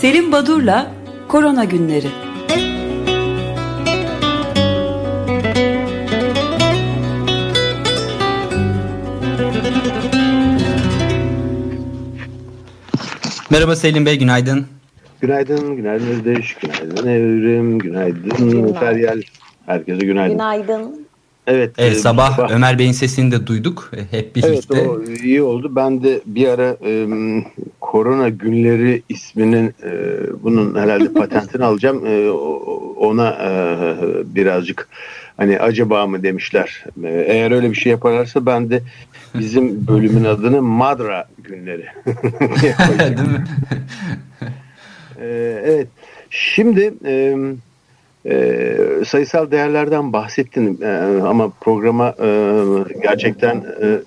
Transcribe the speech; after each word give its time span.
Selim 0.00 0.32
Badur'la 0.32 0.90
Korona 1.28 1.64
Günleri. 1.64 2.06
Merhaba 13.50 13.76
Selim 13.76 14.06
Bey, 14.06 14.18
günaydın. 14.18 14.66
Günaydın, 15.20 15.76
günaydın 15.76 16.06
Özdeş, 16.06 16.54
günaydın 16.54 17.06
Evrim, 17.08 17.78
günaydın 17.78 18.72
Feryal. 18.72 19.22
Herkese 19.66 20.06
günaydın. 20.06 20.32
Günaydın. 20.36 21.09
Evet, 21.46 21.70
evet 21.78 22.00
sabah, 22.00 22.36
sabah 22.36 22.50
Ömer 22.50 22.78
Bey'in 22.78 22.92
sesini 22.92 23.32
de 23.32 23.46
duyduk 23.46 23.90
e, 23.96 24.16
hep 24.16 24.36
birlikte. 24.36 24.78
Evet 24.78 24.88
o 24.88 25.02
iyi 25.02 25.42
oldu. 25.42 25.76
Ben 25.76 26.02
de 26.02 26.20
bir 26.26 26.48
ara 26.48 26.76
e, 26.84 27.06
Korona 27.80 28.28
Günleri 28.28 29.02
isminin 29.08 29.74
e, 29.82 29.92
bunun 30.42 30.74
herhalde 30.74 31.12
patentini 31.12 31.64
alacağım. 31.64 32.06
E, 32.06 32.30
ona 32.96 33.30
e, 33.30 33.54
birazcık 34.34 34.88
hani 35.36 35.58
acaba 35.58 36.06
mı 36.06 36.22
demişler. 36.22 36.84
E, 37.04 37.08
eğer 37.08 37.50
öyle 37.50 37.70
bir 37.70 37.76
şey 37.76 37.92
yaparlarsa 37.92 38.46
ben 38.46 38.70
de 38.70 38.82
bizim 39.34 39.86
bölümün 39.88 40.24
adını 40.24 40.62
Madra 40.62 41.28
Günleri. 41.38 41.86
Değil 43.16 43.28
mi? 43.28 43.44
e, 45.20 45.26
evet. 45.64 45.88
Şimdi 46.30 46.94
e, 47.04 47.36
e, 48.26 48.76
sayısal 49.06 49.50
değerlerden 49.50 50.12
bahsettin 50.12 50.80
e, 50.82 51.22
ama 51.22 51.52
programa 51.60 52.14
e, 52.22 52.28
gerçekten 53.02 53.64
e, 53.82 53.98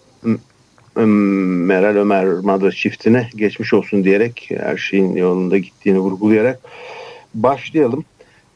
Meral 0.95 1.95
Ömer 1.95 2.25
Madra 2.25 2.71
çiftine 2.71 3.29
geçmiş 3.35 3.73
olsun 3.73 4.03
diyerek 4.03 4.49
her 4.57 4.77
şeyin 4.77 5.15
yolunda 5.15 5.57
gittiğini 5.57 5.99
vurgulayarak 5.99 6.59
başlayalım. 7.33 8.05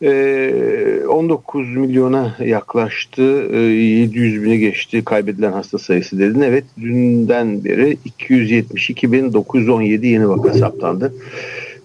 E, 0.02 1.03
19 1.09 1.75
milyona 1.75 2.36
yaklaştı, 2.39 3.47
e, 3.53 3.58
700 3.58 4.44
bini 4.44 4.59
geçti 4.59 5.05
kaybedilen 5.05 5.52
hasta 5.52 5.77
sayısı 5.77 6.19
dedin. 6.19 6.42
Evet 6.42 6.64
dünden 6.81 7.64
beri 7.64 7.97
272.917 8.19 10.05
yeni 10.05 10.30
vaka 10.30 10.53
saptandı. 10.53 11.14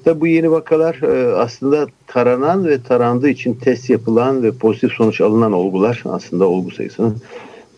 Tabi 0.04 0.20
bu 0.20 0.26
yeni 0.26 0.50
vakalar 0.50 1.02
e, 1.02 1.34
aslında 1.36 1.86
taranan 2.06 2.66
ve 2.66 2.82
tarandığı 2.82 3.28
için 3.28 3.54
test 3.54 3.90
yapılan 3.90 4.42
ve 4.42 4.52
pozitif 4.52 4.92
sonuç 4.92 5.20
alınan 5.20 5.52
olgular 5.52 6.02
aslında 6.04 6.48
olgu 6.48 6.70
sayısının 6.70 7.16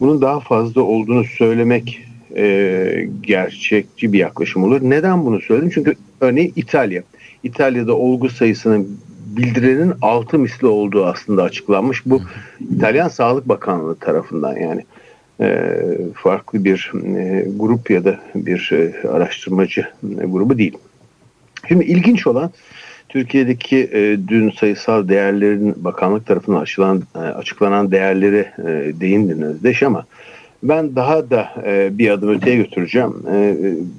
bunun 0.01 0.23
daha 0.23 0.41
fazla 0.41 0.83
olduğunu 0.83 1.25
söylemek 1.25 2.01
e, 2.37 3.09
gerçekçi 3.21 4.13
bir 4.13 4.19
yaklaşım 4.19 4.65
olur. 4.65 4.81
Neden 4.83 5.27
bunu 5.27 5.41
söyledim? 5.41 5.71
Çünkü 5.75 5.95
örneğin 6.21 6.53
İtalya. 6.57 7.03
İtalya'da 7.43 7.95
olgu 7.97 8.29
sayısının 8.29 8.99
bildirenin 9.37 9.93
altı 10.03 10.39
misli 10.39 10.67
olduğu 10.67 11.05
aslında 11.05 11.43
açıklanmış. 11.43 12.07
Bu 12.07 12.23
İtalyan 12.77 13.09
Sağlık 13.09 13.49
Bakanlığı 13.49 13.95
tarafından 13.95 14.57
yani 14.57 14.85
e, 15.41 15.81
farklı 16.15 16.65
bir 16.65 16.93
e, 17.17 17.47
grup 17.57 17.91
ya 17.91 18.05
da 18.05 18.21
bir 18.35 18.71
e, 18.73 19.09
araştırmacı 19.09 19.81
e, 20.21 20.27
grubu 20.27 20.59
değil. 20.59 20.79
Şimdi 21.69 21.85
ilginç 21.85 22.27
olan 22.27 22.51
Türkiye'deki 23.09 23.91
e, 23.93 24.19
dün 24.29 24.51
sayısal 24.51 25.09
değerlerin 25.09 25.85
bakanlık 25.85 26.27
tarafından 26.27 26.61
açılan, 26.61 27.03
e, 27.15 27.19
açıklanan 27.19 27.91
değerleri 27.91 28.49
e, 28.59 29.01
değindiniz 29.01 29.65
Deş 29.65 29.83
ama 29.83 30.05
ben 30.63 30.97
daha 30.97 31.31
da 31.31 31.49
e, 31.67 31.99
bir 31.99 32.11
adım 32.11 32.29
öteye 32.29 32.57
götüreceğim. 32.57 33.15
E, 33.33 33.57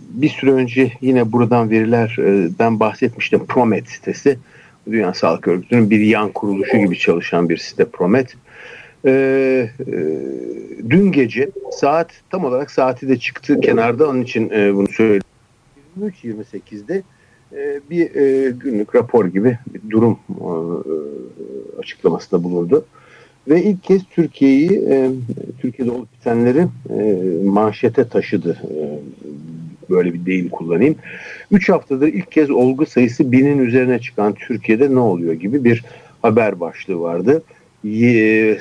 bir 0.09 0.30
süre 0.30 0.52
önce 0.52 0.91
yine 1.02 1.31
buradan 1.31 1.69
verilerden 1.69 2.80
bahsetmiştim. 2.80 3.45
Promet 3.45 3.89
sitesi. 3.89 4.39
Dünya 4.91 5.13
Sağlık 5.13 5.47
Örgütü'nün 5.47 5.89
bir 5.89 5.99
yan 5.99 6.32
kuruluşu 6.32 6.77
gibi 6.77 6.97
çalışan 6.97 7.49
bir 7.49 7.58
site 7.58 7.86
Promet. 7.86 8.36
E, 9.05 9.11
e, 9.11 9.93
dün 10.89 11.11
gece 11.11 11.49
saat 11.71 12.11
tam 12.30 12.45
olarak 12.45 12.71
saati 12.71 13.08
de 13.08 13.17
çıktı 13.17 13.59
kenarda 13.61 14.09
onun 14.09 14.21
için 14.21 14.49
e, 14.49 14.73
bunu 14.73 14.87
söyledim. 14.87 15.27
23.28'de 15.99 16.95
e, 16.95 17.03
bir 17.89 18.16
e, 18.16 18.52
günlük 18.52 18.95
rapor 18.95 19.26
gibi 19.26 19.58
bir 19.73 19.89
durum 19.89 20.20
e, 20.30 20.49
açıklamasında 21.80 22.43
bulundu. 22.43 22.86
Ve 23.48 23.64
ilk 23.64 23.83
kez 23.83 24.02
Türkiye'yi, 24.04 24.70
Türkiye'de 25.60 25.92
olup 25.92 26.14
bitenleri 26.14 26.67
manşete 27.44 28.08
taşıdı. 28.08 28.61
Böyle 29.89 30.14
bir 30.14 30.26
deyim 30.26 30.49
kullanayım. 30.49 30.95
Üç 31.52 31.70
haftadır 31.70 32.08
ilk 32.08 32.32
kez 32.32 32.49
olgu 32.49 32.86
sayısı 32.86 33.32
binin 33.32 33.58
üzerine 33.58 33.99
çıkan 33.99 34.33
Türkiye'de 34.33 34.95
ne 34.95 34.99
oluyor 34.99 35.33
gibi 35.33 35.64
bir 35.64 35.83
haber 36.21 36.60
başlığı 36.60 36.99
vardı. 36.99 37.44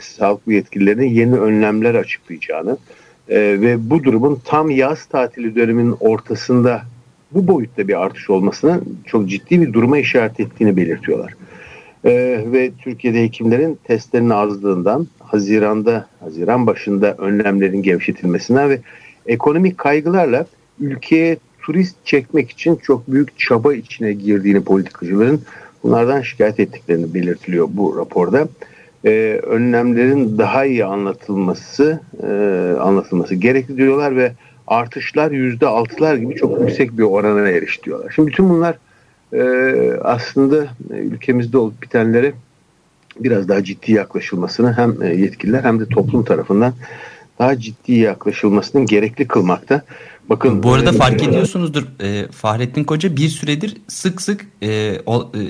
Sağlık 0.03 0.41
yetkililerinin 0.47 1.09
yeni 1.09 1.35
önlemler 1.35 1.95
açıklayacağını 1.95 2.77
ve 3.29 3.91
bu 3.91 4.05
durumun 4.05 4.41
tam 4.45 4.71
yaz 4.71 5.05
tatili 5.05 5.55
döneminin 5.55 5.97
ortasında 6.01 6.83
bu 7.33 7.49
boyutta 7.49 7.89
bir 7.89 8.03
artış 8.03 8.31
olmasının 8.31 8.99
çok 9.07 9.29
ciddi 9.29 9.61
bir 9.61 9.73
duruma 9.73 9.99
işaret 9.99 10.41
ettiğini 10.41 10.77
belirtiyorlar. 10.77 11.35
Ee, 12.05 12.45
ve 12.53 12.71
Türkiye'de 12.79 13.23
hekimlerin 13.23 13.79
testlerinin 13.85 14.31
azlığından, 14.31 15.07
Haziran'da, 15.19 16.07
Haziran 16.21 16.67
başında 16.67 17.15
önlemlerin 17.15 17.83
gevşetilmesinden 17.83 18.71
ve 18.71 18.81
ekonomik 19.27 19.79
kaygılarla 19.79 20.47
ülkeye 20.81 21.37
turist 21.63 21.97
çekmek 22.05 22.51
için 22.51 22.77
çok 22.77 23.13
büyük 23.13 23.39
çaba 23.39 23.75
içine 23.75 24.13
girdiğini 24.13 24.65
politikacıların 24.65 25.41
bunlardan 25.83 26.21
şikayet 26.21 26.61
ettiklerini 26.61 27.15
belirtiliyor 27.15 27.69
bu 27.71 27.97
raporda. 27.97 28.49
Ee, 29.05 29.41
önlemlerin 29.43 30.39
daha 30.39 30.65
iyi 30.65 30.85
anlatılması 30.85 32.01
e, 32.23 32.27
anlatılması 32.81 33.35
gerekli 33.35 33.77
diyorlar 33.77 34.17
ve 34.17 34.33
artışlar 34.67 35.31
yüzde 35.31 35.67
altılar 35.67 36.17
gibi 36.17 36.35
çok 36.35 36.61
yüksek 36.61 36.99
bir 36.99 37.03
orana 37.03 37.49
erişti 37.49 37.85
diyorlar. 37.85 38.13
Şimdi 38.15 38.31
bütün 38.31 38.51
bunlar 38.51 38.79
e, 39.33 39.43
aslında 40.03 40.67
ülkemizde 40.91 41.59
olup 41.59 41.83
bitenlere 41.83 42.33
biraz 43.21 43.49
daha 43.49 43.65
ciddi 43.65 43.93
yaklaşılmasını 43.93 44.73
hem 44.73 45.03
e, 45.03 45.15
yetkililer 45.15 45.65
hem 45.65 45.81
de 45.81 45.87
toplum 45.87 46.25
tarafından 46.25 46.75
daha 47.39 47.61
ciddi 47.61 47.93
yaklaşılmasının 47.93 48.87
gerekli 48.87 49.29
kılmakta. 49.29 49.83
Bakın 50.29 50.63
bu 50.63 50.73
arada 50.73 50.91
e, 50.91 50.93
fark 50.93 51.23
ediyorsunuzdur 51.23 51.83
e, 52.01 52.29
Fahrettin 52.33 52.85
Koca 52.85 53.17
bir 53.17 53.29
süredir 53.29 53.77
sık 53.89 54.23
sık 54.23 54.47
e, 54.63 55.01
o, 55.07 55.31
e, 55.35 55.41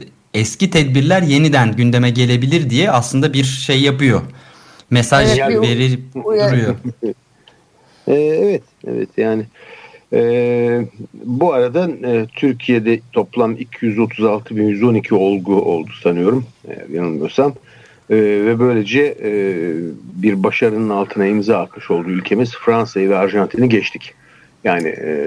eski 0.40 0.70
tedbirler 0.70 1.22
yeniden 1.22 1.72
gündeme 1.72 2.10
gelebilir 2.10 2.70
diye 2.70 2.90
aslında 2.90 3.32
bir 3.32 3.44
şey 3.44 3.80
yapıyor. 3.82 4.22
Mesaj 4.90 5.38
evet, 5.38 5.60
verip 5.60 6.14
duruyor. 6.14 6.74
E, 8.08 8.14
evet, 8.14 8.62
evet 8.86 9.08
yani 9.16 9.44
e, 10.12 10.86
bu 11.14 11.52
arada 11.52 11.90
e, 12.08 12.26
Türkiye'de 12.36 13.00
toplam 13.12 13.56
236.112 13.56 15.14
olgu 15.14 15.62
oldu 15.62 15.90
sanıyorum 16.02 16.44
e, 16.68 16.86
yanılmıyorsam. 16.92 17.54
E, 18.10 18.16
ve 18.16 18.58
böylece 18.58 19.02
e, 19.22 19.32
bir 20.22 20.42
başarının 20.42 20.90
altına 20.90 21.26
imza 21.26 21.58
atmış 21.58 21.90
oldu 21.90 22.10
ülkemiz. 22.10 22.54
Fransa'yı 22.56 23.10
ve 23.10 23.16
Arjantin'i 23.16 23.68
geçtik. 23.68 24.14
Yani 24.64 24.88
e, 24.88 25.18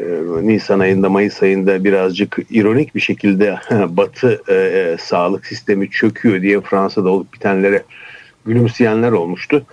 Nisan 0.41 0.79
ayında 0.79 1.09
Mayıs 1.09 1.43
ayında 1.43 1.83
birazcık 1.83 2.39
ironik 2.49 2.95
bir 2.95 2.99
şekilde 2.99 3.59
Batı 3.89 4.41
e, 4.47 4.53
e, 4.53 4.97
sağlık 4.99 5.45
sistemi 5.45 5.89
çöküyor 5.89 6.41
diye 6.41 6.61
Fransa'da 6.61 7.09
olup 7.09 7.33
bitenlere 7.33 7.83
gülümseyenler 8.45 9.11
olmuştu 9.11 9.65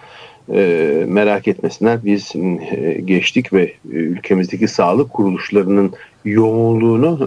e, 0.53 1.05
merak 1.09 1.49
etmesinler. 1.49 2.05
Biz 2.05 2.33
e, 2.37 3.01
geçtik 3.05 3.53
ve 3.53 3.63
e, 3.63 3.73
ülkemizdeki 3.91 4.69
sağlık 4.69 5.11
kuruluşlarının 5.11 5.93
yoğunluğunu 6.25 7.19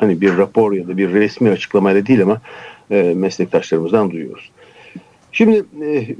hani 0.00 0.20
bir 0.20 0.36
rapor 0.36 0.72
ya 0.72 0.88
da 0.88 0.96
bir 0.96 1.12
resmi 1.12 1.50
açıklamayla 1.50 2.06
değil 2.06 2.22
ama 2.22 2.40
meslektaşlarımızdan 3.14 4.10
duyuyoruz. 4.10 4.50
Şimdi 5.32 5.64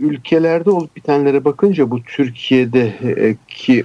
ülkelerde 0.01 0.71
olup 0.71 0.97
bitenlere 0.97 1.45
bakınca 1.45 1.91
bu 1.91 2.03
Türkiye'deki 2.03 3.85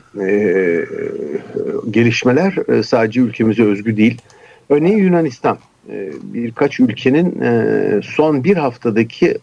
gelişmeler 1.92 2.56
sadece 2.83 3.22
ülkemize 3.22 3.63
özgü 3.63 3.98
değil. 3.98 4.22
Örneğin 4.69 4.98
Yunanistan 4.98 5.57
birkaç 6.24 6.80
ülkenin 6.80 7.42
son 8.01 8.44
bir 8.44 8.57
haftadaki 8.57 9.38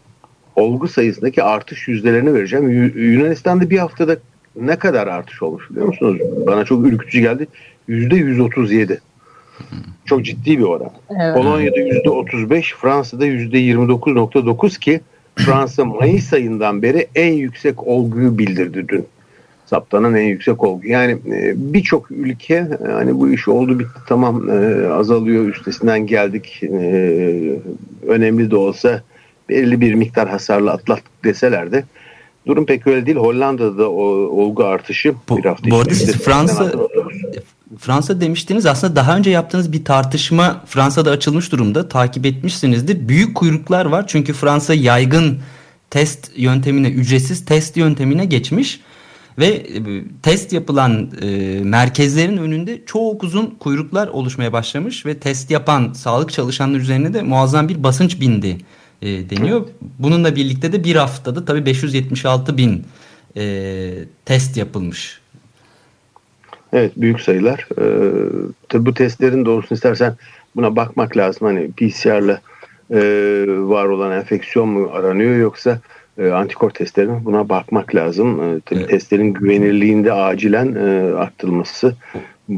olgu 0.61 0.87
sayısındaki 0.87 1.43
artış 1.43 1.87
yüzdelerini 1.87 2.33
vereceğim. 2.33 2.69
Yunanistan'da 2.95 3.69
bir 3.69 3.77
haftada 3.77 4.17
ne 4.55 4.75
kadar 4.75 5.07
artış 5.07 5.41
olmuş 5.41 5.69
biliyor 5.71 5.87
musunuz? 5.87 6.17
Bana 6.47 6.65
çok 6.65 6.85
ürkütücü 6.85 7.19
geldi. 7.19 7.47
Yüzde 7.87 8.15
137. 8.15 9.01
Çok 10.05 10.25
ciddi 10.25 10.57
bir 10.57 10.63
oran. 10.63 10.91
Evet. 11.09 11.35
Polonya'da 11.35 11.79
yüzde 11.79 12.09
35, 12.09 12.73
Fransa'da 12.73 13.25
yüzde 13.25 13.57
29.9 13.57 14.79
ki 14.79 15.01
Fransa 15.35 15.85
Mayıs 15.85 16.33
ayından 16.33 16.81
beri 16.81 17.07
en 17.15 17.33
yüksek 17.33 17.87
olguyu 17.87 18.37
bildirdi 18.37 18.87
dün. 18.87 19.05
saptanan 19.65 20.15
en 20.15 20.23
yüksek 20.23 20.63
olgu. 20.63 20.87
Yani 20.87 21.11
e, 21.11 21.53
birçok 21.55 22.11
ülke 22.11 22.67
hani 22.91 23.19
bu 23.19 23.29
iş 23.29 23.47
oldu 23.47 23.79
bitti 23.79 23.99
tamam 24.07 24.49
e, 24.49 24.87
azalıyor 24.87 25.45
üstesinden 25.45 26.07
geldik 26.07 26.63
e, 26.63 26.79
önemli 28.07 28.51
de 28.51 28.55
olsa 28.55 29.01
belli 29.49 29.81
bir 29.81 29.93
miktar 29.93 30.29
hasarla 30.29 30.71
atlattık 30.71 31.23
deseler 31.23 31.71
de 31.71 31.83
durum 32.47 32.65
pek 32.65 32.87
öyle 32.87 33.05
değil. 33.05 33.17
Hollanda'da 33.17 33.89
o 33.89 34.03
olgu 34.41 34.63
artışı 34.63 35.15
bu, 35.29 35.37
bir 35.37 35.45
hafta 35.45 35.71
bu 35.71 35.77
arada 35.77 35.95
siz 35.95 36.11
Fransa 36.11 36.71
Fransa 37.79 38.21
demiştiniz 38.21 38.65
aslında 38.65 38.95
daha 38.95 39.17
önce 39.17 39.29
yaptığınız 39.29 39.73
bir 39.73 39.85
tartışma 39.85 40.63
Fransa'da 40.65 41.11
açılmış 41.11 41.51
durumda 41.51 41.89
takip 41.89 42.25
etmişsinizdir. 42.25 43.07
Büyük 43.07 43.35
kuyruklar 43.35 43.85
var 43.85 44.07
çünkü 44.07 44.33
Fransa 44.33 44.73
yaygın 44.73 45.39
test 45.89 46.31
yöntemine 46.35 46.89
ücretsiz 46.89 47.45
test 47.45 47.77
yöntemine 47.77 48.25
geçmiş 48.25 48.79
ve 49.37 49.47
e, 49.47 49.81
test 50.21 50.53
yapılan 50.53 51.11
e, 51.21 51.27
merkezlerin 51.63 52.37
önünde 52.37 52.81
çok 52.85 53.23
uzun 53.23 53.55
kuyruklar 53.59 54.07
oluşmaya 54.07 54.53
başlamış 54.53 55.05
ve 55.05 55.19
test 55.19 55.51
yapan 55.51 55.93
sağlık 55.93 56.31
çalışanları 56.31 56.81
üzerine 56.81 57.13
de 57.13 57.21
muazzam 57.21 57.69
bir 57.69 57.83
basınç 57.83 58.21
bindi 58.21 58.57
e, 59.01 59.29
deniyor. 59.29 59.67
Bununla 59.99 60.35
birlikte 60.35 60.73
de 60.73 60.83
bir 60.83 60.95
haftada 60.95 61.45
tabii 61.45 61.65
576 61.65 62.57
bin 62.57 62.85
e, 63.37 63.93
test 64.25 64.57
yapılmış. 64.57 65.21
Evet 66.73 66.91
büyük 66.97 67.21
sayılar. 67.21 67.67
Ee, 67.79 68.11
tabii 68.69 68.85
bu 68.85 68.93
testlerin 68.93 69.45
doğrusunu 69.45 69.75
istersen 69.75 70.15
buna 70.55 70.75
bakmak 70.75 71.17
lazım. 71.17 71.47
Hani 71.47 71.71
PCR'la 71.71 72.41
e, 72.91 73.01
var 73.47 73.85
olan 73.85 74.11
enfeksiyon 74.11 74.69
mu 74.69 74.89
aranıyor 74.93 75.35
yoksa 75.35 75.79
e, 76.17 76.29
antikor 76.29 76.69
testlerine 76.69 77.25
buna 77.25 77.49
bakmak 77.49 77.95
lazım. 77.95 78.43
E, 78.43 78.59
tabii 78.65 78.79
evet. 78.79 78.89
testlerin 78.89 79.33
güvenirliğinde 79.33 80.13
acilen 80.13 80.75
e, 80.75 81.13
arttırılması 81.13 81.95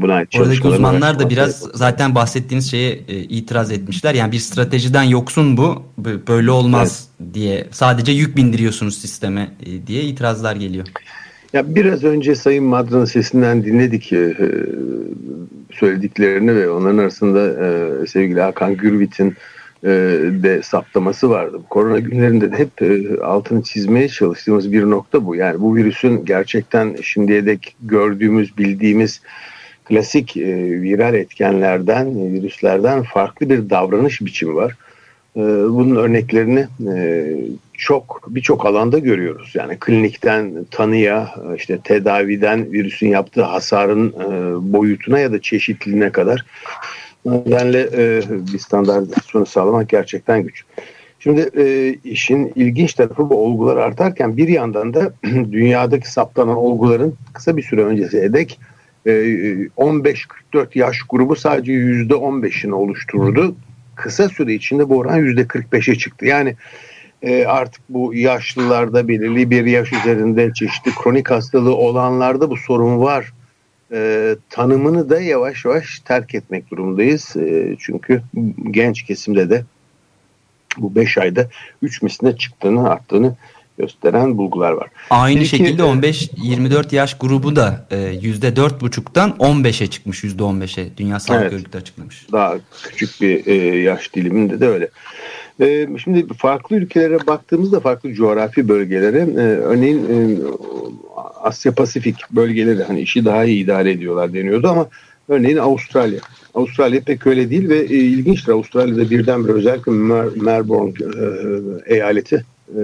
buna 0.02 0.14
ait 0.14 0.36
Oradaki 0.36 0.68
uzmanlar 0.68 1.18
da 1.18 1.30
biraz 1.30 1.58
zaten 1.74 2.14
bahsettiğiniz 2.14 2.70
şeye 2.70 2.92
e, 3.08 3.16
itiraz 3.16 3.70
etmişler. 3.70 4.14
Yani 4.14 4.32
bir 4.32 4.38
stratejiden 4.38 5.02
yoksun 5.02 5.56
bu. 5.56 5.82
Böyle 6.28 6.50
olmaz 6.50 7.08
evet. 7.22 7.34
diye. 7.34 7.66
Sadece 7.70 8.12
yük 8.12 8.36
bindiriyorsunuz 8.36 8.98
sisteme 8.98 9.50
e, 9.66 9.86
diye 9.86 10.02
itirazlar 10.02 10.56
geliyor. 10.56 10.86
Ya 11.52 11.74
biraz 11.74 12.04
önce 12.04 12.34
Sayın 12.34 12.64
Madra'nın 12.64 13.04
sesinden 13.04 13.64
dinledik 13.64 14.12
e, 14.12 14.34
söylediklerini 15.72 16.54
ve 16.54 16.70
onların 16.70 16.98
arasında 16.98 17.64
e, 17.64 18.06
sevgili 18.06 18.40
Hakan 18.40 18.76
Gürvit'in 18.76 19.36
e, 19.84 19.88
de 20.42 20.62
saptaması 20.62 21.30
vardı. 21.30 21.60
Korona 21.70 21.98
günlerinde 21.98 22.52
de 22.52 22.58
hep 22.58 22.82
e, 22.82 23.20
altını 23.22 23.62
çizmeye 23.62 24.08
çalıştığımız 24.08 24.72
bir 24.72 24.82
nokta 24.82 25.26
bu. 25.26 25.36
Yani 25.36 25.60
bu 25.60 25.76
virüsün 25.76 26.24
gerçekten 26.24 26.96
şimdiye 27.02 27.46
dek 27.46 27.76
gördüğümüz, 27.82 28.58
bildiğimiz 28.58 29.20
klasik 29.84 30.36
e, 30.36 30.82
viral 30.82 31.14
etkenlerden, 31.14 32.06
e, 32.06 32.32
virüslerden 32.32 33.02
farklı 33.02 33.50
bir 33.50 33.70
davranış 33.70 34.20
biçimi 34.20 34.54
var. 34.54 34.76
E, 35.36 35.40
bunun 35.68 35.96
örneklerini 35.96 36.66
e, 36.94 37.26
çok 37.72 38.22
birçok 38.28 38.66
alanda 38.66 38.98
görüyoruz. 38.98 39.52
Yani 39.54 39.76
klinikten 39.80 40.66
tanıya, 40.70 41.34
işte 41.56 41.78
tedaviden 41.84 42.72
virüsün 42.72 43.08
yaptığı 43.08 43.42
hasarın 43.42 44.08
e, 44.08 44.72
boyutuna 44.72 45.18
ya 45.18 45.32
da 45.32 45.40
çeşitliliğine 45.40 46.12
kadar 46.12 46.44
nedenle 47.26 47.80
e, 47.80 48.22
bir 48.52 48.58
standartizasyonu 48.58 49.46
sağlamak 49.46 49.88
gerçekten 49.88 50.42
güç. 50.42 50.64
Şimdi 51.18 51.50
e, 51.56 51.94
işin 52.04 52.52
ilginç 52.54 52.94
tarafı 52.94 53.30
bu 53.30 53.44
olgular 53.44 53.76
artarken 53.76 54.36
bir 54.36 54.48
yandan 54.48 54.94
da 54.94 55.12
dünyadaki 55.52 56.10
saptanan 56.12 56.56
olguların 56.56 57.14
kısa 57.32 57.56
bir 57.56 57.62
süre 57.62 57.84
öncesi 57.84 58.32
dek 58.32 58.58
15-44 59.06 60.78
yaş 60.78 60.98
grubu 61.08 61.36
sadece 61.36 61.72
%15'ini 61.72 62.72
oluştururdu. 62.72 63.56
Kısa 63.96 64.28
süre 64.28 64.54
içinde 64.54 64.88
bu 64.88 64.98
oran 64.98 65.18
%45'e 65.20 65.94
çıktı. 65.94 66.26
Yani 66.26 66.56
e, 67.22 67.44
artık 67.44 67.82
bu 67.88 68.14
yaşlılarda 68.14 69.08
belirli 69.08 69.50
bir 69.50 69.64
yaş 69.64 69.92
üzerinde 69.92 70.52
çeşitli 70.54 70.90
kronik 71.02 71.30
hastalığı 71.30 71.76
olanlarda 71.76 72.50
bu 72.50 72.56
sorun 72.56 73.00
var. 73.00 73.32
E, 73.92 74.36
tanımını 74.50 75.10
da 75.10 75.20
yavaş 75.20 75.64
yavaş 75.64 76.00
terk 76.00 76.34
etmek 76.34 76.70
durumundayız. 76.70 77.36
E, 77.36 77.76
çünkü 77.78 78.22
genç 78.70 79.02
kesimde 79.02 79.50
de 79.50 79.64
bu 80.78 80.94
5 80.94 81.18
ayda 81.18 81.48
3 81.82 82.02
misline 82.02 82.36
çıktığını 82.36 82.90
arttığını 82.90 83.36
gösteren 83.78 84.38
bulgular 84.38 84.72
var. 84.72 84.88
Aynı 85.10 85.38
Peki, 85.38 85.48
şekilde 85.48 85.82
15-24 85.82 86.94
yaş 86.94 87.18
grubu 87.18 87.56
da 87.56 87.86
%4,5'tan 87.90 89.36
15'e 89.36 89.86
çıkmış 89.86 90.24
%15'e 90.24 90.96
Dünya 90.96 91.20
Sağlık 91.20 91.42
evet, 91.42 91.52
Örgütü 91.52 91.78
açıklamış. 91.78 92.26
Daha 92.32 92.54
küçük 92.82 93.20
bir 93.20 93.46
e, 93.46 93.54
yaş 93.78 94.14
diliminde 94.14 94.60
de 94.60 94.68
öyle. 94.68 94.88
E, 95.60 95.88
şimdi 96.04 96.34
farklı 96.34 96.76
ülkelere 96.76 97.26
baktığımızda 97.26 97.80
farklı 97.80 98.12
coğrafi 98.12 98.68
bölgelere 98.68 99.18
e, 99.18 99.40
örneğin 99.40 99.98
e, 99.98 100.38
Asya 101.42 101.74
Pasifik 101.74 102.16
bölgeleri 102.30 102.82
hani 102.82 103.00
işi 103.00 103.24
daha 103.24 103.44
iyi 103.44 103.64
idare 103.64 103.90
ediyorlar 103.90 104.32
deniyordu 104.32 104.68
ama 104.68 104.88
örneğin 105.28 105.56
Avustralya. 105.56 106.20
Avustralya 106.54 107.00
pek 107.00 107.26
öyle 107.26 107.50
değil 107.50 107.68
ve 107.68 107.78
e, 107.78 107.96
ilginçtir 107.96 108.52
Avustralya'da 108.52 109.10
birdenbire 109.10 109.52
özellikle 109.52 109.92
Mer 109.92 110.26
Melbourne 110.36 110.92
e, 111.00 111.94
eyaleti 111.94 112.44
e, 112.68 112.80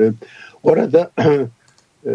orada 0.63 1.11
e, 2.07 2.13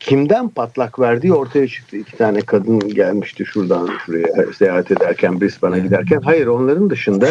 kimden 0.00 0.48
patlak 0.48 1.00
verdiği 1.00 1.32
ortaya 1.32 1.68
çıktı. 1.68 1.96
İki 1.96 2.16
tane 2.16 2.40
kadın 2.40 2.78
gelmişti 2.78 3.44
şuradan 3.46 3.88
şuraya 4.06 4.52
seyahat 4.58 4.90
ederken 4.90 5.40
Brisbane'a 5.40 5.78
giderken. 5.78 6.20
Hayır 6.20 6.46
onların 6.46 6.90
dışında 6.90 7.28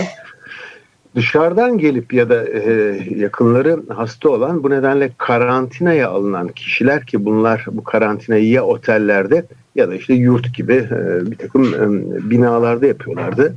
dışarıdan 1.16 1.78
gelip 1.78 2.14
ya 2.14 2.30
da 2.30 2.46
e, 2.46 2.72
yakınları 3.16 3.84
hasta 3.90 4.30
olan 4.30 4.64
bu 4.64 4.70
nedenle 4.70 5.12
karantinaya 5.18 6.10
alınan 6.10 6.48
kişiler 6.48 7.06
ki 7.06 7.26
bunlar 7.26 7.66
bu 7.72 7.84
karantinayı 7.84 8.48
ya 8.48 8.64
otellerde 8.64 9.46
ya 9.76 9.90
da 9.90 9.96
işte 9.96 10.14
yurt 10.14 10.56
gibi 10.56 10.74
e, 10.74 11.32
bir 11.32 11.38
takım 11.38 11.64
e, 11.64 12.30
binalarda 12.30 12.86
yapıyorlardı. 12.86 13.56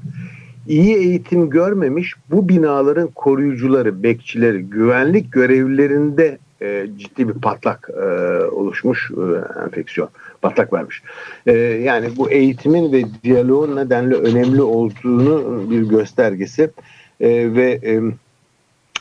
İyi 0.69 0.97
eğitim 0.97 1.51
görmemiş 1.51 2.15
bu 2.31 2.49
binaların 2.49 3.09
koruyucuları, 3.09 4.03
bekçileri, 4.03 4.63
güvenlik 4.63 5.33
görevlilerinde 5.33 6.39
e, 6.63 6.87
ciddi 6.97 7.29
bir 7.29 7.35
patlak 7.35 7.91
e, 7.97 8.05
oluşmuş 8.45 9.11
e, 9.11 9.61
enfeksiyon. 9.65 10.09
Patlak 10.43 10.73
vermiş. 10.73 11.03
E, 11.47 11.53
yani 11.59 12.09
bu 12.17 12.31
eğitimin 12.31 12.93
ve 12.93 13.03
diyaloğun 13.25 13.77
nedenle 13.77 14.15
önemli 14.15 14.63
olduğunu 14.63 15.71
bir 15.71 15.83
göstergesi 15.83 16.71
e, 17.21 17.29
ve 17.55 17.81
e, 17.85 18.01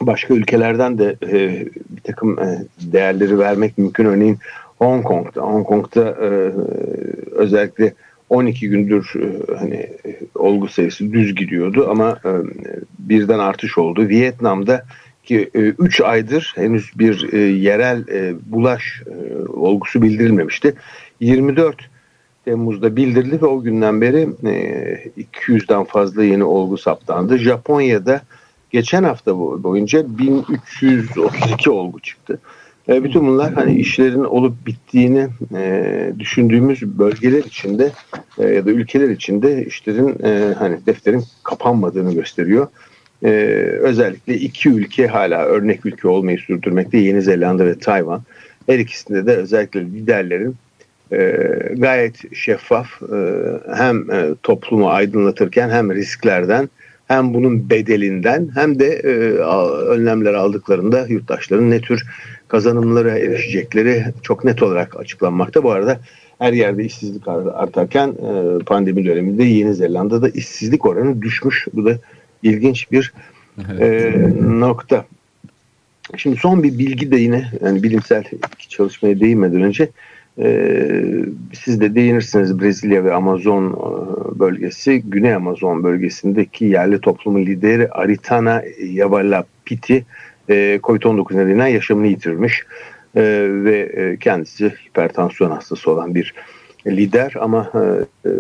başka 0.02 0.34
ülkelerden 0.34 0.98
de 0.98 1.16
e, 1.24 1.66
bir 1.90 2.02
takım 2.02 2.40
e, 2.40 2.66
değerleri 2.82 3.40
vermek 3.40 3.78
mümkün. 3.78 4.06
Örneğin 4.06 4.38
Hong 4.80 5.04
Kong'da, 5.04 5.42
Hong 5.42 5.68
Kong'da 5.68 6.10
e, 6.10 6.52
özellikle 7.32 7.94
12 8.30 8.70
gündür 8.70 9.14
e, 9.16 9.56
hani 9.58 9.76
e, 9.76 10.20
olgu 10.36 10.68
sayısı 10.68 11.14
düz 11.14 11.36
gidiyordu 11.36 11.88
ama 11.90 12.20
e, 12.26 12.32
birden 13.00 13.40
artış 13.40 13.78
oldu. 13.78 14.08
Vietnam'da 14.08 14.86
ki 15.24 15.50
3 15.54 16.00
e, 16.00 16.04
aydır 16.04 16.54
henüz 16.56 16.92
bir 17.00 17.34
e, 17.34 17.38
yerel 17.38 18.08
e, 18.08 18.34
bulaş 18.46 19.02
e, 19.06 19.36
olgusu 19.48 20.02
bildirilmemişti. 20.02 20.74
24 21.20 21.90
Temmuz'da 22.46 22.96
bildirildi 22.96 23.42
ve 23.42 23.46
o 23.46 23.62
günden 23.62 24.02
beri 24.02 24.30
e, 24.46 25.24
200'den 25.34 25.84
fazla 25.84 26.24
yeni 26.24 26.44
olgu 26.44 26.78
saptandı. 26.78 27.38
Japonya'da 27.38 28.22
geçen 28.72 29.04
hafta 29.04 29.38
boyunca 29.38 30.18
1332 30.20 31.70
olgu 31.70 32.00
çıktı. 32.00 32.40
E, 32.90 33.04
bütün 33.04 33.28
bunlar 33.28 33.54
hani 33.54 33.76
işlerin 33.76 34.24
olup 34.24 34.66
bittiğini 34.66 35.28
e, 35.56 36.14
düşündüğümüz 36.20 36.82
bölgeler 37.00 37.44
içinde 37.44 37.92
e, 38.38 38.48
ya 38.48 38.66
da 38.66 38.72
ülkeler 38.72 39.10
içinde 39.10 39.66
işlerin 39.66 40.24
e, 40.24 40.54
hani 40.54 40.86
defterin 40.86 41.24
kapanmadığını 41.44 42.14
gösteriyor. 42.14 42.68
Ee, 43.24 43.30
özellikle 43.82 44.38
iki 44.38 44.70
ülke 44.70 45.08
hala 45.08 45.46
örnek 45.46 45.86
ülke 45.86 46.08
olmayı 46.08 46.38
sürdürmekte 46.38 46.98
Yeni 46.98 47.22
Zelanda 47.22 47.66
ve 47.66 47.80
Tayvan. 47.80 48.22
Her 48.68 48.80
ikisinde 48.80 49.26
de 49.26 49.36
özellikle 49.36 49.82
liderlerin 49.82 50.56
e, 51.12 51.18
gayet 51.78 52.36
şeffaf 52.36 52.88
e, 53.02 53.18
hem 53.76 54.12
e, 54.12 54.36
toplumu 54.44 54.90
aydınlatırken 54.90 55.70
hem 55.70 55.96
risklerden 55.96 56.70
hem 57.08 57.34
bunun 57.34 57.70
bedelinden 57.70 58.50
hem 58.56 58.80
de 58.80 58.88
e, 58.88 59.10
önlemler 59.88 60.34
aldıklarında 60.34 61.06
yurttaşların 61.08 61.72
ne 61.72 61.82
tür 61.82 62.04
kazanımlara 62.48 63.18
erişecekleri 63.18 64.06
çok 64.22 64.44
net 64.44 64.64
olarak 64.64 65.00
açıklanmakta. 65.00 65.64
Bu 65.64 65.72
arada 65.72 66.00
her 66.40 66.54
yerde 66.54 66.84
işsizlik 66.84 67.28
artarken 67.28 68.08
e, 68.08 68.64
pandemi 68.64 69.06
döneminde 69.06 69.44
Yeni 69.44 69.74
Zelanda'da 69.74 70.30
işsizlik 70.30 70.86
oranı 70.86 71.22
düşmüş. 71.22 71.68
Bu 71.74 71.86
da 71.86 71.98
ilginç 72.44 72.92
bir 72.92 73.14
e, 73.80 74.14
nokta. 74.42 75.06
Şimdi 76.18 76.38
son 76.38 76.64
bir 76.64 76.78
bilgi 76.78 77.12
de 77.12 77.18
yine 77.18 77.52
yani 77.64 77.84
bilimsel 77.84 78.24
çalışmaya 78.70 79.20
değinmeden 79.20 79.62
önce 79.62 79.90
Ee, 80.40 81.26
siz 81.54 81.82
de 81.82 81.96
değinirsiniz 81.96 82.60
Brezilya 82.60 83.04
ve 83.04 83.14
Amazon 83.14 83.72
e, 83.72 84.40
bölgesi, 84.40 85.02
Güney 85.02 85.34
Amazon 85.34 85.84
bölgesindeki 85.84 86.66
yerli 86.66 87.02
toplumun 87.02 87.46
lideri 87.46 87.90
Aritana 87.90 88.64
Yavalapiti 88.84 90.06
e, 90.50 90.80
Covid-19 90.84 91.38
nedeniyle 91.38 91.70
yaşamını 91.70 92.08
yitirmiş 92.08 92.64
e, 93.16 93.22
ve 93.50 93.80
e, 93.80 94.18
kendisi 94.18 94.74
hipertansiyon 94.88 95.52
hastası 95.52 95.92
olan 95.92 96.16
bir 96.16 96.34
lider 96.88 97.34
ama 97.40 97.72
e, 97.76 98.30
e, 98.30 98.34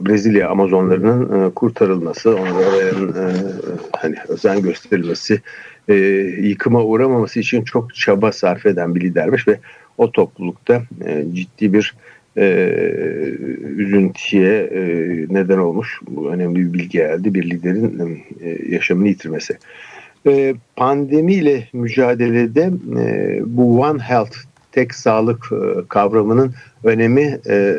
Brezilya 0.00 0.50
Amazonlarının 0.50 1.46
e, 1.46 1.50
kurtarılması, 1.50 2.36
onların 2.36 3.08
e, 3.08 3.32
hani 3.96 4.16
özen 4.28 4.62
gösterilmesi, 4.62 5.40
e, 5.88 5.94
yıkıma 6.42 6.84
uğramaması 6.84 7.40
için 7.40 7.64
çok 7.64 7.94
çaba 7.94 8.32
sarf 8.32 8.66
eden 8.66 8.94
bir 8.94 9.00
lidermiş 9.00 9.48
ve 9.48 9.58
o 9.98 10.12
toplulukta 10.12 10.82
e, 11.04 11.24
ciddi 11.34 11.72
bir 11.72 11.94
e, 12.36 12.46
üzüntüye 13.76 14.60
e, 14.60 14.82
neden 15.30 15.58
olmuş. 15.58 16.00
Bu 16.08 16.30
önemli 16.30 16.56
bir 16.56 16.72
bilgi 16.72 16.88
geldi. 16.88 17.34
Bir 17.34 17.50
liderin 17.50 18.22
e, 18.40 18.74
yaşamını 18.74 19.08
yitirmesi. 19.08 19.58
E, 20.26 20.54
pandemiyle 20.76 21.68
mücadelede 21.72 22.70
e, 23.00 23.40
bu 23.46 23.80
One 23.80 24.02
Health 24.02 24.36
tek 24.72 24.94
sağlık 24.94 25.52
e, 25.52 25.88
kavramının 25.88 26.54
önemi 26.84 27.38
e, 27.48 27.76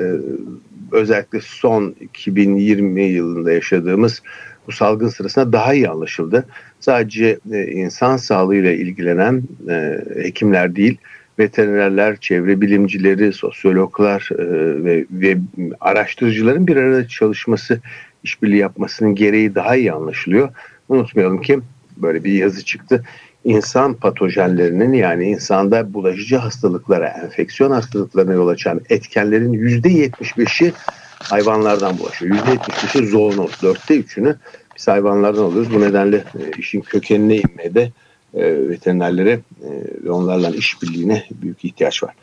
özellikle 0.92 1.42
son 1.42 1.96
2020 2.02 3.04
yılında 3.04 3.52
yaşadığımız 3.52 4.22
bu 4.68 4.72
salgın 4.72 5.08
sırasında 5.08 5.54
daha 5.54 5.74
iyi 5.74 5.90
anlaşıldı. 5.90 6.46
Sadece 6.80 7.40
e, 7.52 7.64
insan 7.64 8.18
sağlığıyla 8.18 8.72
ilgilenen 8.72 9.44
e, 9.70 10.04
hekimler 10.24 10.76
değil, 10.76 10.98
veterinerler, 11.40 12.18
çevre 12.18 12.62
bilimcileri, 12.62 13.34
sosyologlar 13.34 14.30
e, 14.32 14.46
ve, 14.84 15.06
ve 15.12 15.38
araştırıcıların 15.80 16.68
bir 16.68 16.76
arada 16.76 17.08
çalışması, 17.08 17.80
işbirliği 18.24 18.58
yapmasının 18.58 19.16
gereği 19.16 19.56
daha 19.56 19.76
iyi 19.76 19.94
anlaşılıyor. 19.94 20.50
Unutmayalım 20.90 21.42
ki 21.42 21.60
böyle 21.98 22.24
bir 22.24 22.32
yazı 22.32 22.66
çıktı. 22.66 23.04
İnsan 23.46 23.94
patojenlerinin 23.94 24.94
yani 24.94 25.26
insanda 25.26 25.94
bulaşıcı 25.94 26.38
hastalıklara, 26.38 27.08
enfeksiyon 27.08 27.72
hastalıklarına 27.72 28.34
yol 28.34 28.48
açan 28.48 28.82
etkenlerin 28.90 29.54
%75'i 29.54 30.74
hayvanlardan 31.20 32.00
bulaşıyor. 32.00 32.36
%75'i 32.36 33.08
zoonoz, 33.08 33.52
dörtte 33.62 33.96
üçünü 33.98 34.36
biz 34.78 34.88
hayvanlardan 34.88 35.44
alıyoruz. 35.44 35.74
Bu 35.74 35.82
nedenle 35.82 36.18
e, 36.18 36.60
işin 36.60 36.82
kökenine 36.82 37.36
inmeye 37.36 37.74
de 37.74 37.92
e, 38.34 38.70
veterinerlere 38.70 39.32
e, 39.32 39.70
ve 40.04 40.12
onlarla 40.12 40.50
işbirliğine 40.50 41.24
büyük 41.42 41.66
ihtiyaç 41.66 42.04
var. 42.04 42.16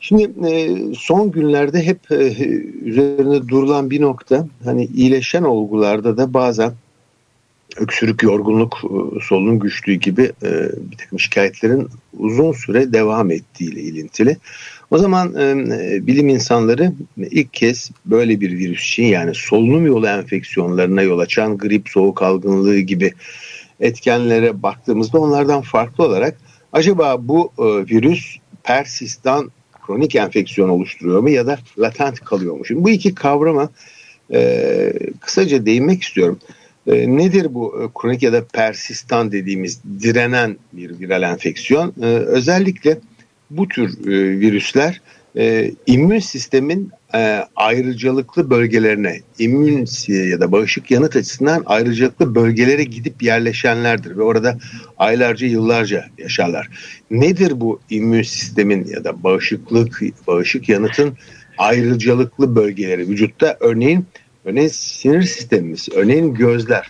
Şimdi 0.00 0.30
son 0.96 1.30
günlerde 1.30 1.82
hep 1.82 2.10
üzerine 2.84 3.48
durulan 3.48 3.90
bir 3.90 4.00
nokta 4.00 4.46
hani 4.64 4.84
iyileşen 4.84 5.42
olgularda 5.42 6.16
da 6.16 6.34
bazen 6.34 6.72
öksürük, 7.76 8.22
yorgunluk, 8.22 8.78
solunum 9.22 9.58
güçlüğü 9.58 9.94
gibi 9.94 10.32
bir 10.90 10.96
takım 10.96 11.20
şikayetlerin 11.20 11.88
uzun 12.18 12.52
süre 12.52 12.92
devam 12.92 13.30
ettiğiyle 13.30 13.80
ilintili. 13.80 14.36
O 14.90 14.98
zaman 14.98 15.34
bilim 16.06 16.28
insanları 16.28 16.92
ilk 17.16 17.52
kez 17.52 17.90
böyle 18.06 18.40
bir 18.40 18.58
virüs 18.58 18.88
için 18.88 19.04
yani 19.04 19.34
solunum 19.34 19.86
yolu 19.86 20.06
enfeksiyonlarına 20.06 21.02
yol 21.02 21.18
açan 21.18 21.58
grip, 21.58 21.88
soğuk 21.88 22.22
algınlığı 22.22 22.78
gibi 22.78 23.12
etkenlere 23.80 24.62
baktığımızda 24.62 25.18
onlardan 25.18 25.62
farklı 25.62 26.04
olarak 26.04 26.36
acaba 26.72 27.28
bu 27.28 27.52
e, 27.58 27.64
virüs 27.64 28.36
persistan 28.62 29.50
kronik 29.86 30.14
enfeksiyon 30.14 30.68
oluşturuyor 30.68 31.20
mu 31.20 31.30
ya 31.30 31.46
da 31.46 31.58
latent 31.78 32.20
kalıyor 32.20 32.56
mu? 32.56 32.64
Şimdi 32.66 32.84
bu 32.84 32.90
iki 32.90 33.14
kavrama 33.14 33.70
e, 34.32 34.92
kısaca 35.20 35.66
değinmek 35.66 36.02
istiyorum. 36.02 36.38
E, 36.86 37.16
nedir 37.16 37.54
bu 37.54 37.82
e, 37.82 38.00
kronik 38.00 38.22
ya 38.22 38.32
da 38.32 38.44
persistan 38.44 39.32
dediğimiz 39.32 39.80
direnen 40.02 40.56
bir 40.72 41.00
viral 41.00 41.22
enfeksiyon? 41.22 41.94
E, 42.02 42.06
özellikle 42.06 42.98
bu 43.50 43.68
tür 43.68 44.06
e, 44.06 44.40
virüsler 44.40 45.00
e, 45.36 45.72
immün 45.86 46.18
sistemin 46.18 46.90
e, 47.14 47.44
ayrıcalıklı 47.56 48.50
bölgelerine, 48.50 49.20
immün 49.38 49.86
ya 50.08 50.40
da 50.40 50.52
bağışık 50.52 50.90
yanıt 50.90 51.16
açısından 51.16 51.62
ayrıcalıklı 51.66 52.34
bölgelere 52.34 52.84
gidip 52.84 53.22
yerleşenlerdir 53.22 54.16
ve 54.16 54.22
orada 54.22 54.58
aylarca 54.98 55.46
yıllarca 55.46 56.04
yaşarlar. 56.18 56.68
Nedir 57.10 57.60
bu 57.60 57.80
immün 57.90 58.22
sistemin 58.22 58.84
ya 58.84 59.04
da 59.04 59.22
bağışıklık, 59.22 60.02
bağışık 60.26 60.68
yanıtın 60.68 61.18
ayrıcalıklı 61.58 62.56
bölgeleri 62.56 63.08
vücutta? 63.08 63.56
Örneğin, 63.60 64.06
örneğin 64.44 64.68
sinir 64.68 65.22
sistemimiz, 65.22 65.88
örneğin 65.94 66.34
gözler. 66.34 66.88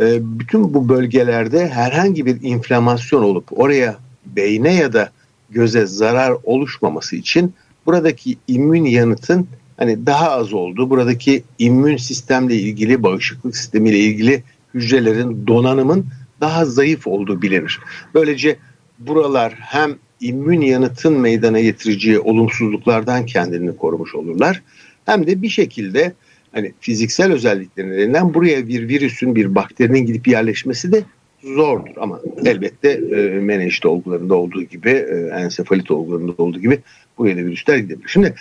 E, 0.00 0.18
bütün 0.38 0.74
bu 0.74 0.88
bölgelerde 0.88 1.68
herhangi 1.68 2.26
bir 2.26 2.42
inflamasyon 2.42 3.22
olup 3.22 3.58
oraya 3.58 3.96
beyne 4.26 4.74
ya 4.74 4.92
da 4.92 5.10
göze 5.50 5.86
zarar 5.86 6.34
oluşmaması 6.42 7.16
için 7.16 7.54
buradaki 7.86 8.36
immün 8.48 8.84
yanıtın 8.84 9.48
hani 9.76 10.06
daha 10.06 10.30
az 10.30 10.52
olduğu, 10.52 10.90
buradaki 10.90 11.42
immün 11.58 11.96
sistemle 11.96 12.54
ilgili, 12.54 13.02
bağışıklık 13.02 13.56
sistemiyle 13.56 13.98
ilgili 13.98 14.42
hücrelerin 14.74 15.46
donanımın 15.46 16.06
daha 16.40 16.64
zayıf 16.64 17.06
olduğu 17.06 17.42
bilinir. 17.42 17.80
Böylece 18.14 18.56
buralar 18.98 19.54
hem 19.60 19.94
immün 20.20 20.60
yanıtın 20.60 21.20
meydana 21.20 21.60
getireceği 21.60 22.18
olumsuzluklardan 22.18 23.26
kendini 23.26 23.76
korumuş 23.76 24.14
olurlar. 24.14 24.62
Hem 25.06 25.26
de 25.26 25.42
bir 25.42 25.48
şekilde 25.48 26.12
hani 26.54 26.72
fiziksel 26.80 27.32
özelliklerinden 27.32 28.34
buraya 28.34 28.68
bir 28.68 28.88
virüsün, 28.88 29.34
bir 29.34 29.54
bakterinin 29.54 30.06
gidip 30.06 30.28
yerleşmesi 30.28 30.92
de 30.92 31.02
zordur 31.42 31.96
ama 31.96 32.20
elbette 32.44 32.90
e, 32.90 33.40
menenjit 33.40 33.86
olgularında 33.86 34.34
olduğu 34.34 34.62
gibi, 34.62 34.90
e, 34.90 35.30
ensefalit 35.40 35.90
olgularında 35.90 36.32
olduğu 36.38 36.60
gibi 36.60 36.78
buraya 37.18 37.36
da 37.36 37.40
virüsler 37.40 37.76
gidebilir. 37.76 38.08
Şimdi 38.08 38.34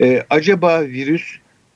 e, 0.00 0.22
acaba 0.30 0.82
virüs 0.82 1.22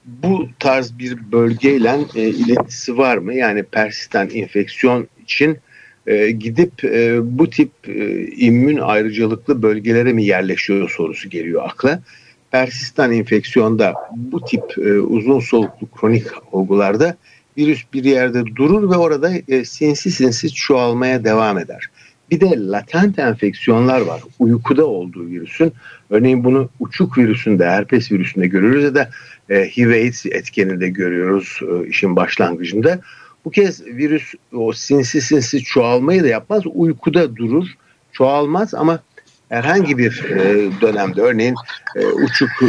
bu 0.04 0.49
tarz 0.59 0.99
bir 0.99 1.33
bölgeyle 1.33 1.99
e, 2.14 2.28
iletisi 2.28 2.99
var 2.99 3.18
mı? 3.18 3.35
Yani 3.35 3.62
persistent 3.62 4.35
infeksiyon 4.35 5.09
için 5.23 5.59
e, 6.06 6.30
gidip 6.30 6.85
e, 6.85 7.18
bu 7.38 7.50
tip 7.50 7.71
e, 7.88 8.26
immün 8.26 8.78
ayrıcalıklı 8.78 9.62
bölgelere 9.62 10.12
mi 10.12 10.25
yerleşiyor 10.25 10.90
sorusu 10.90 11.30
geliyor 11.30 11.62
akla. 11.64 12.02
Persistent 12.50 13.15
infeksiyonda 13.15 13.95
bu 14.17 14.45
tip 14.45 14.79
e, 14.79 15.00
uzun 15.00 15.41
soluklu 15.41 15.91
kronik 15.91 16.26
olgularda 16.53 17.17
virüs 17.59 17.85
bir 17.93 18.05
yerde 18.05 18.47
durur 18.57 18.91
ve 18.91 18.97
orada 18.97 19.31
e, 19.49 19.65
sinsi 19.65 20.11
sinsi 20.11 20.55
çoğalmaya 20.55 21.25
devam 21.25 21.59
eder. 21.59 21.91
Bir 22.31 22.41
de 22.41 22.50
latent 22.57 23.19
enfeksiyonlar 23.19 24.00
var. 24.00 24.23
Uykuda 24.38 24.87
olduğu 24.87 25.26
virüsün. 25.26 25.73
Örneğin 26.11 26.45
bunu 26.45 26.69
uçuk 26.81 27.19
virüsünde, 27.19 27.67
herpes 27.67 28.12
virüsünde 28.12 28.47
görüyoruz 28.47 28.85
ya 28.85 28.95
da 28.95 29.11
e, 29.50 29.55
HIV 29.55 29.91
AIDS 29.91 30.26
etkeninde 30.26 30.88
görüyoruz 30.88 31.61
e, 31.62 31.88
işin 31.88 32.17
başlangıcında. 32.17 33.00
Bu 33.45 33.50
kez 33.50 33.87
virüs 33.87 34.35
o 34.53 34.73
sinsi 34.73 35.21
sinsi 35.21 35.62
çoğalmayı 35.62 36.23
da 36.23 36.29
yapmaz. 36.29 36.62
Uykuda 36.75 37.37
durur, 37.37 37.67
çoğalmaz 38.12 38.75
ama 38.75 39.00
herhangi 39.49 39.99
bir 39.99 40.25
e, 40.25 40.71
dönemde 40.81 41.21
örneğin 41.21 41.55
e, 41.97 42.07
uçuk 42.07 42.50
e, 42.62 42.67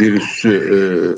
virüsü 0.00 1.16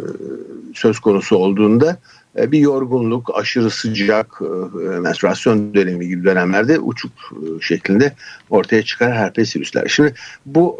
söz 0.74 0.98
konusu 0.98 1.36
olduğunda 1.36 1.96
bir 2.36 2.58
yorgunluk, 2.58 3.30
aşırı 3.34 3.70
sıcak, 3.70 4.40
e, 4.84 4.98
menstruasyon 4.98 5.74
dönemi 5.74 6.08
gibi 6.08 6.24
dönemlerde 6.24 6.78
uçuk 6.78 7.12
şeklinde 7.60 8.12
ortaya 8.50 8.82
çıkar 8.82 9.12
herpes 9.12 9.56
virüsler. 9.56 9.88
Şimdi 9.88 10.14
bu 10.46 10.78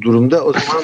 durumda 0.00 0.44
o 0.44 0.52
zaman 0.52 0.82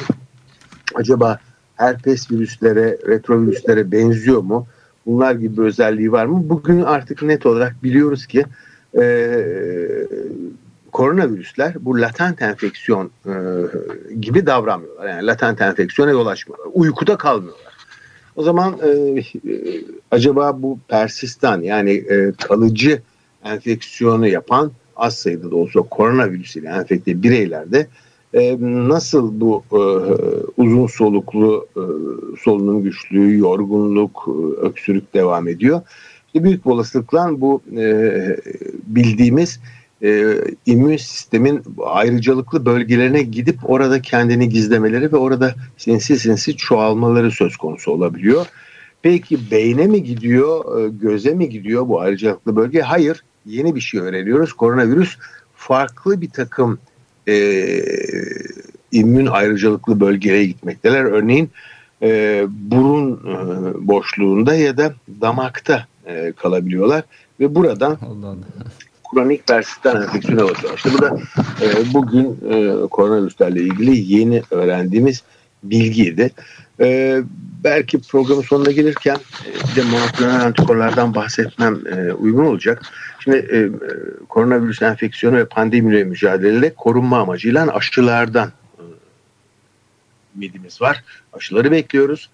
acaba 0.95 1.39
herpes 1.77 2.31
virüslere, 2.31 2.99
retrovirüslere 3.07 3.93
benziyor 3.93 4.43
mu? 4.43 4.67
Bunlar 5.07 5.35
gibi 5.35 5.57
bir 5.57 5.63
özelliği 5.63 6.13
var 6.13 6.27
mı? 6.27 6.49
Bugün 6.49 6.83
artık 6.83 7.23
net 7.23 7.47
olarak 7.47 7.83
biliyoruz 7.83 8.27
ki 8.27 8.45
koronavirüsler 10.99 11.75
bu 11.81 12.01
latent 12.01 12.43
enfeksiyon 12.43 13.11
e, 13.27 13.33
gibi 14.21 14.47
davranmıyorlar. 14.47 15.09
Yani 15.09 15.27
latent 15.27 15.61
enfeksiyona 15.61 16.11
yol 16.11 16.27
açmıyorlar. 16.27 16.71
Uykuda 16.75 17.17
kalmıyorlar. 17.17 17.73
O 18.37 18.43
zaman 18.43 18.79
e, 18.83 18.89
e, 18.89 19.25
acaba 20.11 20.63
bu 20.63 20.79
persistan 20.89 21.61
yani 21.61 21.91
e, 21.91 22.33
kalıcı 22.33 23.03
enfeksiyonu 23.45 24.27
yapan 24.27 24.73
az 24.97 25.15
sayıda 25.15 25.51
da 25.51 25.57
olsa 25.57 25.81
koronavirüs 25.81 26.57
enfekte 26.57 27.23
bireylerde 27.23 27.87
e, 28.35 28.57
nasıl 28.89 29.41
bu 29.41 29.65
e, 29.73 29.81
uzun 30.57 30.87
soluklu 30.87 31.67
e, 31.77 31.83
solunum 32.41 32.83
güçlüğü, 32.83 33.39
yorgunluk, 33.39 34.29
e, 34.29 34.67
öksürük 34.67 35.15
devam 35.15 35.49
ediyor? 35.49 35.81
İşte 36.27 36.45
büyük 36.45 36.67
olasılıkla 36.67 37.41
bu 37.41 37.63
e, 37.77 38.37
bildiğimiz 38.87 39.61
e, 40.03 40.39
immün 40.67 40.97
sistemin 40.97 41.63
ayrıcalıklı 41.85 42.65
bölgelerine 42.65 43.23
gidip 43.23 43.59
orada 43.71 44.03
kendini 44.03 44.49
gizlemeleri 44.49 45.13
ve 45.13 45.17
orada 45.17 45.55
sinsi 45.77 46.19
sinsi 46.19 46.57
çoğalmaları 46.57 47.31
söz 47.31 47.57
konusu 47.57 47.91
olabiliyor. 47.91 48.47
Peki 49.03 49.51
beyne 49.51 49.87
mi 49.87 50.03
gidiyor, 50.03 50.81
e, 50.81 50.89
göze 50.89 51.35
mi 51.35 51.49
gidiyor 51.49 51.89
bu 51.89 52.01
ayrıcalıklı 52.01 52.57
bölge? 52.57 52.81
Hayır, 52.81 53.25
yeni 53.47 53.75
bir 53.75 53.81
şey 53.81 54.01
öğreniyoruz. 54.01 54.53
Koronavirüs 54.53 55.17
farklı 55.57 56.21
bir 56.21 56.31
takım 56.31 56.79
e, 57.29 57.35
immün 58.93 59.27
ayrıcalıklı 59.27 60.01
bölgelere 60.01 60.45
gitmekteler. 60.45 61.05
Örneğin 61.05 61.51
e, 62.03 62.45
burun 62.49 63.13
e, 63.13 63.89
boşluğunda 63.89 64.55
ya 64.55 64.77
da 64.77 64.95
damakta 65.21 65.87
e, 66.07 66.33
kalabiliyorlar 66.33 67.03
ve 67.41 67.55
buradan 67.55 67.99
Allah 68.03 68.27
Allah. 68.27 68.37
Kronik 69.15 69.47
persistan 69.47 70.03
enfeksiyona. 70.03 70.51
İşte 70.77 70.91
bu 70.93 71.03
da 71.03 71.19
e, 71.63 71.95
bugün 71.95 72.27
e, 72.51 72.87
koronavirüslerle 72.87 73.61
ilgili 73.61 74.15
yeni 74.15 74.43
öğrendiğimiz 74.51 75.23
bilgiydi. 75.63 76.31
E, 76.81 77.19
belki 77.65 78.01
programın 78.01 78.43
sonuna 78.43 78.71
gelirken 78.71 79.17
e, 79.17 79.77
de 79.77 79.83
monoklonal 79.83 80.41
antikorlardan 80.41 81.15
bahsetmem 81.15 81.79
e, 81.87 82.13
uygun 82.13 82.45
olacak. 82.45 82.83
Şimdi 83.21 83.37
e, 83.37 83.69
koronavirüs 84.29 84.83
enfeksiyonu 84.83 85.37
ve 85.37 85.45
pandemiyle 85.45 86.05
mücadelede 86.05 86.75
korunma 86.75 87.19
amacıyla 87.19 87.75
aşılardan 87.75 88.53
e, 88.79 88.85
ümidimiz 90.37 90.81
var. 90.81 91.05
Aşıları 91.33 91.73
bekliyoruz. 91.73 92.31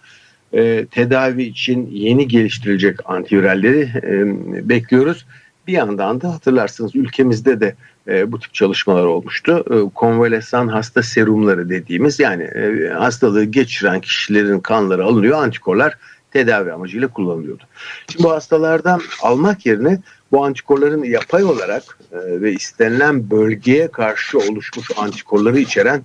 E, 0.52 0.86
tedavi 0.90 1.42
için 1.42 1.90
yeni 1.92 2.28
geliştirilecek 2.28 3.10
antiviralleri 3.10 3.80
e, 4.02 4.68
bekliyoruz. 4.68 5.26
Bir 5.66 5.72
yandan 5.72 6.20
da 6.20 6.34
hatırlarsınız 6.34 6.96
ülkemizde 6.96 7.60
de 7.60 7.74
e, 8.08 8.32
bu 8.32 8.38
tip 8.38 8.54
çalışmalar 8.54 9.04
olmuştu. 9.04 9.64
E, 9.70 9.94
konvalesan 9.94 10.68
hasta 10.68 11.02
serumları 11.02 11.68
dediğimiz 11.68 12.20
yani 12.20 12.42
e, 12.42 12.88
hastalığı 12.88 13.44
geçiren 13.44 14.00
kişilerin 14.00 14.60
kanları 14.60 15.04
alınıyor, 15.04 15.42
antikorlar 15.42 15.98
tedavi 16.30 16.72
amacıyla 16.72 17.08
kullanılıyordu. 17.08 17.62
Şimdi 18.08 18.24
bu 18.24 18.30
hastalardan 18.30 19.00
almak 19.22 19.66
yerine 19.66 19.98
bu 20.32 20.44
antikorların 20.44 21.04
yapay 21.04 21.44
olarak 21.44 21.98
e, 22.12 22.40
ve 22.42 22.52
istenilen 22.52 23.30
bölgeye 23.30 23.88
karşı 23.88 24.38
oluşmuş 24.38 24.90
antikorları 24.96 25.58
içeren 25.58 26.02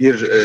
bir 0.00 0.22
e, 0.22 0.38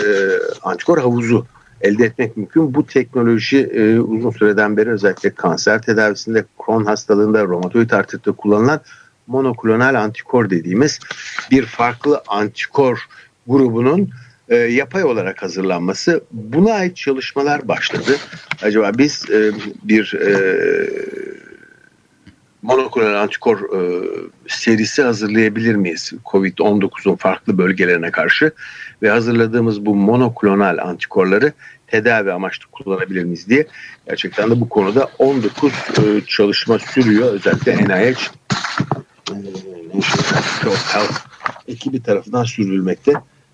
antikor 0.64 0.98
havuzu 0.98 1.46
elde 1.82 2.06
etmek 2.06 2.38
mümkün. 2.38 2.74
Bu 2.74 2.86
teknoloji 2.86 3.58
e, 3.58 4.00
uzun 4.00 4.32
süreden 4.32 4.78
beri 4.78 4.90
özellikle 4.90 5.30
kanser 5.30 5.82
tedavisinde, 5.82 6.46
Crohn 6.66 6.86
hastalığında, 6.86 7.44
romatoid 7.44 7.92
artritte 7.92 8.32
kullanılan 8.32 8.82
monoklonal 9.28 9.96
antikor 9.96 10.50
dediğimiz 10.50 11.00
bir 11.52 11.66
farklı 11.66 12.22
antikor 12.28 13.08
grubunun 13.48 14.10
e, 14.50 14.56
yapay 14.56 15.04
olarak 15.04 15.42
hazırlanması. 15.42 16.24
Buna 16.32 16.74
ait 16.74 16.96
çalışmalar 16.96 17.68
başladı. 17.68 18.18
Acaba 18.62 18.92
biz 18.98 19.30
e, 19.30 19.52
bir 19.84 20.14
e, 20.14 20.28
monoklonal 22.68 23.22
antikor 23.22 23.60
e, 23.60 23.80
serisi 24.48 25.04
hazırlayabilir 25.04 25.76
miyiz? 25.76 26.14
COVID-19'un 26.26 27.16
farklı 27.16 27.58
bölgelerine 27.58 28.12
karşı 28.12 28.52
ve 29.02 29.10
hazırladığımız 29.10 29.86
bu 29.86 29.96
monoklonal 29.96 30.78
antikorları 30.78 31.54
tedavi 31.88 32.32
amaçlı 32.32 32.68
kullanabilir 32.72 33.24
miyiz 33.24 33.50
diye 33.50 33.68
gerçekten 34.08 34.52
de 34.52 34.62
bu 34.62 34.70
konuda 34.70 35.10
19 35.20 35.72
e, 35.72 36.22
çalışma 36.28 36.80
sürüyor. 36.80 37.34
Özellikle 37.34 37.78
NIH 37.78 38.20
e, 39.32 39.36
Health 40.94 41.20
ekibi 41.68 42.04
tarafından 42.04 42.44
sürdürülmekte. 42.44 43.14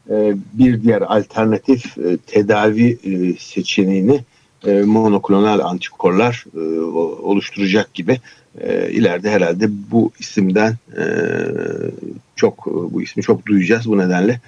E, 0.09 0.33
bir 0.53 0.81
diğer 0.81 1.01
alternatif 1.01 1.97
e, 1.97 2.17
tedavi 2.17 2.97
e, 3.03 3.37
seçeneğini 3.39 4.23
monoklonal 4.85 5.59
antikorlar 5.59 6.45
oluşturacak 7.23 7.93
gibi 7.93 8.19
e, 8.61 8.91
ileride 8.91 9.31
herhalde 9.31 9.67
bu 9.91 10.11
isimden 10.19 10.75
e, 10.97 11.03
çok 12.35 12.65
bu 12.65 13.01
ismi 13.01 13.23
çok 13.23 13.45
duyacağız 13.45 13.87
bu 13.87 13.97
nedenle 13.97 14.39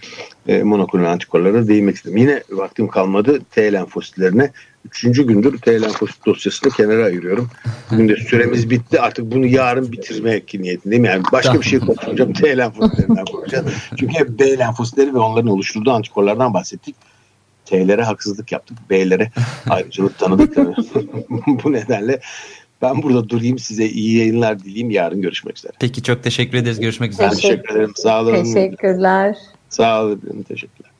e, 0.47 0.63
monoklonal 0.63 1.11
antikorlara 1.11 1.67
değinmek 1.67 1.95
istedim. 1.95 2.17
Yine 2.17 2.43
vaktim 2.51 2.87
kalmadı 2.87 3.39
T 3.51 3.73
lenfositlerine. 3.73 4.51
Üçüncü 4.85 5.27
gündür 5.27 5.57
T 5.57 5.81
lenfosit 5.81 6.25
dosyasını 6.25 6.71
kenara 6.71 7.05
ayırıyorum. 7.05 7.49
Bugün 7.91 8.09
de 8.09 8.15
süremiz 8.15 8.69
bitti. 8.69 9.01
Artık 9.01 9.31
bunu 9.31 9.45
yarın 9.45 9.91
bitirmek 9.91 10.53
niyetindeyim. 10.53 11.05
Yani 11.05 11.23
başka 11.31 11.53
bir 11.53 11.65
şey 11.65 11.79
konuşmayacağım. 11.79 12.33
T 12.33 12.57
lenfositlerinden 12.57 13.25
konuşacağız. 13.25 13.65
Çünkü 13.99 14.13
hep 14.13 14.39
B 14.39 14.57
lenfositleri 14.57 15.13
ve 15.13 15.17
onların 15.17 15.51
oluşturduğu 15.51 15.91
antikorlardan 15.91 16.53
bahsettik. 16.53 16.95
T'lere 17.65 18.03
haksızlık 18.03 18.51
yaptık. 18.51 18.77
B'lere 18.89 19.31
ayrıcalık 19.69 20.19
tanıdık. 20.19 20.57
bu 21.63 21.71
nedenle 21.71 22.19
ben 22.81 23.03
burada 23.03 23.29
durayım 23.29 23.59
size 23.59 23.85
iyi 23.85 24.17
yayınlar 24.17 24.59
dileyim. 24.59 24.89
Yarın 24.89 25.21
görüşmek 25.21 25.57
üzere. 25.57 25.73
Peki 25.79 26.03
çok 26.03 26.23
teşekkür 26.23 26.57
ederiz. 26.57 26.79
Görüşmek 26.79 27.11
üzere. 27.11 27.29
Teşekkür, 27.29 27.49
teşekkür 27.49 27.75
ederim. 27.75 27.93
Sağ 27.95 28.21
olun. 28.21 28.43
Teşekkürler. 28.43 29.37
Sağ 29.69 30.03
olun. 30.03 30.45
Teşekkürler. 30.47 30.91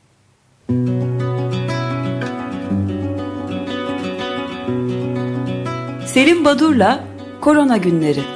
Selim 6.06 6.44
Badur'la 6.44 7.04
Korona 7.40 7.76
Günleri. 7.76 8.35